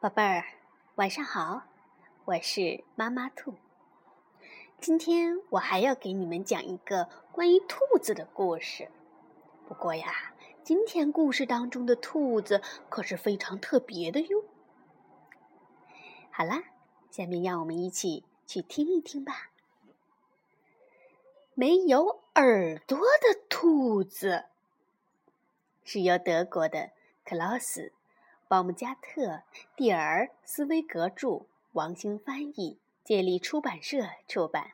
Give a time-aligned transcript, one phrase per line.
[0.00, 0.44] 宝贝儿，
[0.94, 1.64] 晚上好，
[2.24, 3.52] 我是妈妈兔。
[4.80, 8.88] 今天我还要给你们讲一个关于兔子的故事。
[9.68, 10.32] 不过呀，
[10.64, 14.42] 今天故事当中的兔子可是非常特别的哟。
[16.30, 16.64] 好啦，
[17.10, 19.50] 下面让我们一起去听一听吧。
[21.52, 24.46] 没有耳朵的兔子，
[25.84, 26.92] 是由德国的
[27.22, 27.92] 克劳斯。
[28.50, 29.22] 鲍姆加特·
[29.76, 34.72] 蒂尔斯威格著，王兴翻译，建立出版社出版。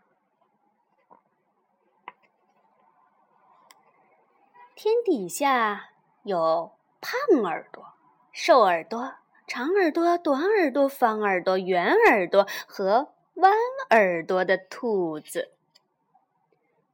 [4.74, 5.90] 天底下
[6.22, 7.92] 有胖耳朵、
[8.32, 13.52] 瘦耳朵、长耳朵、短耳朵、方耳朵、圆耳朵和弯
[13.90, 15.52] 耳朵的兔子，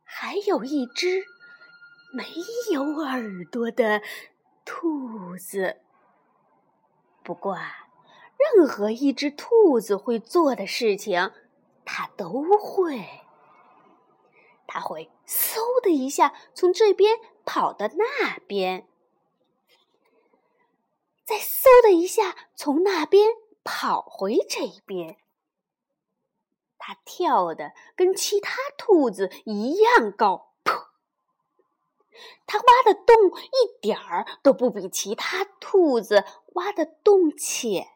[0.02, 1.26] 还有一只
[2.12, 2.24] 没
[2.72, 4.02] 有耳朵的
[4.64, 5.76] 兔子。
[7.22, 7.88] 不过啊，
[8.36, 11.32] 任何一只兔子会做的事情，
[11.84, 13.20] 它都会。
[14.66, 18.88] 它会嗖的一下从这边跑到那边，
[21.24, 23.28] 再嗖的一下从那边
[23.62, 25.18] 跑回这边。
[26.78, 30.52] 它跳的跟其他兔子一样高。
[30.64, 30.86] 噗
[32.46, 36.24] 它挖的洞一点儿都不比其他兔子
[36.54, 37.86] 挖的洞浅。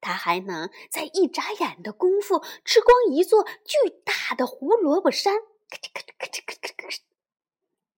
[0.00, 5.34] 它还能在一眨眼的功夫吃光一座巨大的胡萝卜山。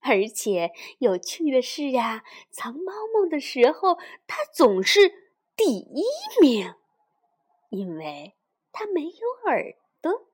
[0.01, 6.05] 而且有趣的是呀，藏猫猫的时候，它总是第一
[6.41, 6.75] 名，
[7.71, 8.35] 因为
[8.73, 10.29] 它没有耳朵。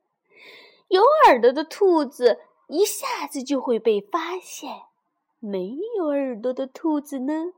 [0.89, 2.41] 有耳朵的兔子。
[2.69, 4.71] 一下子就会被发现。
[5.45, 7.53] 没有耳朵的兔子呢？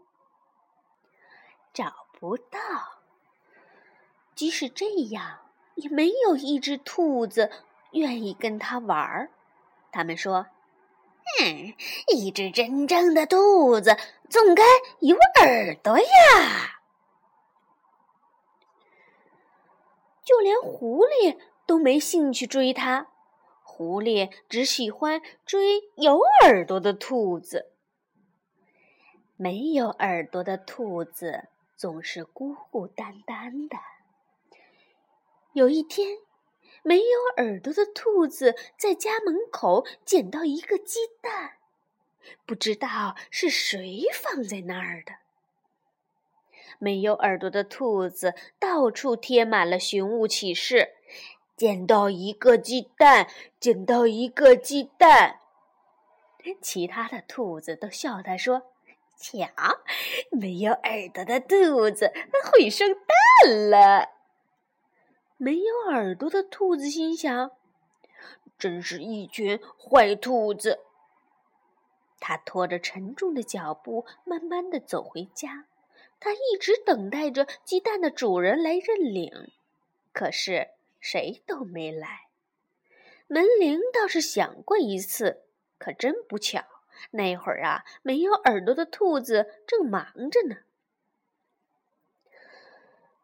[1.74, 2.58] 找不到。
[4.34, 5.40] 即使这样，
[5.74, 7.50] 也没有一只兔子
[7.92, 9.30] 愿意跟他玩儿。
[9.92, 10.46] 他们说
[11.44, 11.74] ：“嗯，
[12.08, 13.98] 一只真正的兔子
[14.30, 14.62] 总该
[15.00, 16.80] 有耳朵呀。”
[20.24, 23.08] 就连狐狸都没兴趣追它。
[23.62, 27.72] 狐狸只喜欢追有耳朵的兔子。
[29.36, 33.76] 没有耳朵的兔子总是孤孤单单的。
[35.52, 36.18] 有一天，
[36.82, 41.54] 没有耳朵的兔子在家门口捡到一个鸡蛋，
[42.46, 45.14] 不知道是谁放在那儿的。
[46.78, 50.94] 没有耳朵的兔子到处贴满了寻物启事。
[51.56, 53.28] 捡到一个鸡蛋，
[53.60, 55.38] 捡到一个鸡蛋。
[56.60, 58.73] 其他的兔子都笑他说
[59.16, 59.46] ：“瞧，
[60.30, 62.12] 没有耳朵的兔子
[62.44, 64.10] 会生蛋了。”
[65.36, 67.50] 没有耳朵的兔子心想
[68.58, 70.80] ：“真是一群坏兔子。”
[72.20, 75.66] 他拖着沉重的脚步，慢慢的走回家。
[76.20, 79.52] 他一直等待着鸡蛋的主人来认领，
[80.12, 80.70] 可是。
[81.06, 82.28] 谁都没来，
[83.26, 85.42] 门铃倒是响过一次，
[85.76, 86.64] 可真不巧，
[87.12, 90.56] 那会儿啊，没有耳朵的兔子正忙着呢。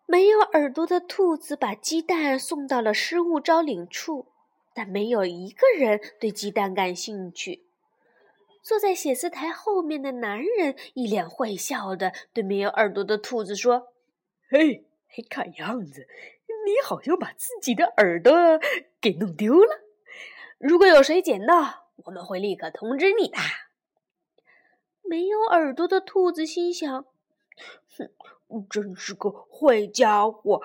[0.07, 4.27] 没有耳朵的兔子把鸡蛋送到了失物招领处，
[4.75, 7.65] 但没有一个人对鸡蛋感兴趣。
[8.63, 13.93] 坐在写字台后面的男人一脸坏笑的对没有耳朵的兔子说
[14.51, 14.85] ：“嘿，
[15.29, 16.07] 看样子。”
[16.67, 18.33] 你好像把自己的耳朵
[19.01, 19.81] 给弄丢了。
[20.59, 23.37] 如果有谁捡到，我们会立刻通知你的。
[25.03, 27.05] 没有耳朵的兔子心想
[27.99, 30.61] ：“哼，真是个坏家伙。”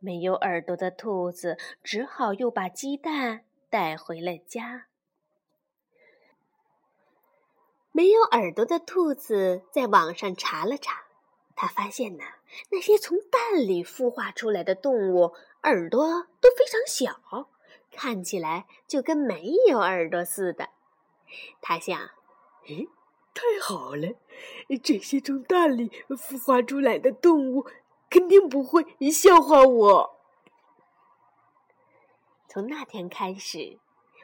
[0.00, 4.86] 没有耳朵的兔子只好又把鸡蛋带回了家。
[7.90, 11.06] 没有耳朵的兔子在网上查了查。
[11.56, 12.22] 他发现呢，
[12.70, 15.34] 那些从蛋里孵化出来的动物
[15.64, 16.06] 耳朵
[16.40, 17.57] 都非常小，
[17.98, 20.68] 看起来就跟没有耳朵似的。
[21.60, 21.98] 他想
[22.64, 22.88] ：“咦，
[23.34, 24.14] 太好了！
[24.84, 27.66] 这些从蛋里孵化出来的动物
[28.08, 30.20] 肯定不会笑话我。”
[32.46, 33.80] 从那天开始，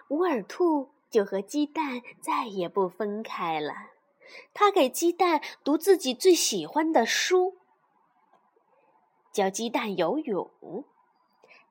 [0.06, 3.74] 无耳兔就和鸡蛋再也不分开了。
[4.54, 7.56] 他给鸡蛋读自己最喜欢的书，
[9.32, 10.84] 教鸡蛋游泳，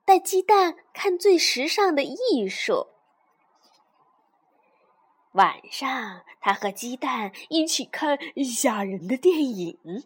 [0.04, 2.88] 带鸡蛋看最时尚的艺术。
[5.32, 10.04] 晚上，他和鸡蛋一起看吓人的电影，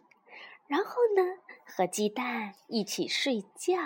[0.67, 3.77] 然后呢，和鸡蛋一起睡觉。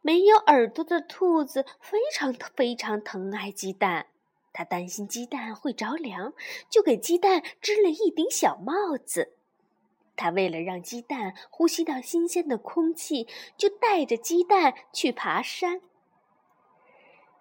[0.00, 4.06] 没有耳朵的兔子非常非常疼爱鸡蛋，
[4.52, 6.32] 它担心鸡蛋会着凉，
[6.68, 9.36] 就给鸡蛋织了一顶小帽子。
[10.16, 13.26] 他为了让鸡蛋呼吸到新鲜的空气，
[13.56, 15.80] 就带着鸡蛋去爬山。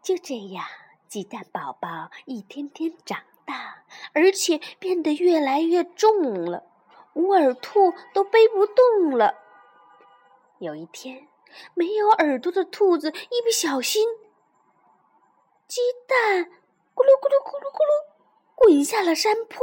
[0.02, 0.66] 就这样，
[1.08, 3.84] 鸡蛋宝宝一天天长大，
[4.14, 6.64] 而且变得越来越重了，
[7.14, 9.36] 无耳兔都背不动了。
[10.60, 11.28] 有一天。
[11.74, 14.08] 没有耳朵的兔子一不小心，
[15.68, 16.46] 鸡蛋
[16.96, 18.06] 咕噜咕噜咕噜咕噜
[18.56, 19.60] 滚下了山坡。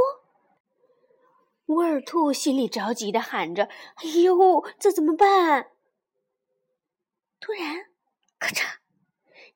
[1.69, 5.71] 乌尔兔心里着急的喊着：“哎呦，这怎么办？”
[7.41, 7.87] 突然，
[8.39, 8.79] 咔嚓，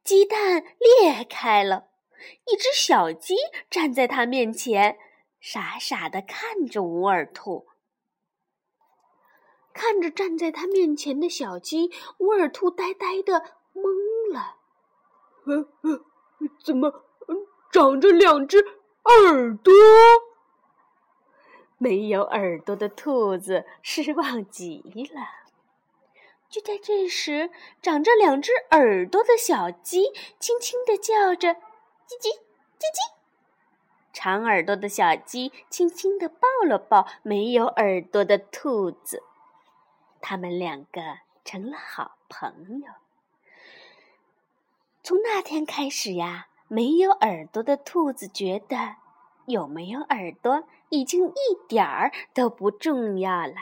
[0.05, 1.88] 鸡蛋裂开了，
[2.47, 3.35] 一只小鸡
[3.70, 4.99] 站在它面前，
[5.41, 7.67] 傻傻的看着乌尔兔。
[9.75, 13.43] 看着站在他面前的小鸡，乌尔兔呆呆的
[13.73, 14.59] 懵了。
[16.62, 17.06] 怎么
[17.73, 18.59] 长着两只
[19.05, 19.73] 耳朵？
[21.82, 24.81] 没有耳朵的兔子失望极
[25.12, 25.20] 了。
[26.49, 27.50] 就在这时，
[27.82, 31.49] 长着两只耳朵的小鸡轻轻的叫着
[32.06, 32.29] ：“叽叽
[32.79, 33.14] 叽叽。”
[34.14, 39.25] 长耳朵的小鸡轻轻的抱了抱没有耳朵的兔子。
[40.20, 41.00] 他们两个
[41.44, 42.93] 成了好朋友。
[45.02, 48.96] 从那天开始呀，没有耳朵的兔子觉得
[49.47, 53.55] 有没有耳朵已经一点儿都不重要了，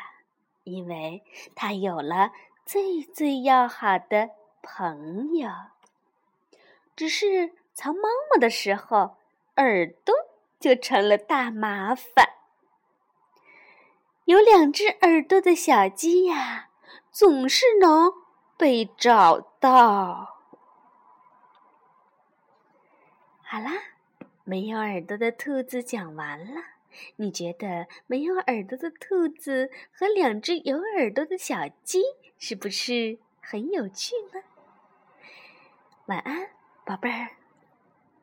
[0.64, 1.22] 因为
[1.54, 2.32] 它有了
[2.64, 4.30] 最最要好的
[4.62, 5.50] 朋友。
[6.94, 9.16] 只是藏猫猫的时候，
[9.56, 10.14] 耳朵
[10.58, 12.28] 就成了大麻烦。
[14.26, 16.68] 有两只耳朵的小鸡呀，
[17.10, 18.12] 总是能
[18.56, 20.36] 被找到。
[23.42, 23.72] 好啦，
[24.50, 26.60] 没有耳朵的兔子讲完了。
[27.14, 32.00] 你觉得没有耳朵的兔子和两只有耳朵的小鸡
[32.36, 34.42] 是不是很有趣呢？
[36.06, 36.50] 晚安，
[36.84, 37.28] 宝贝儿。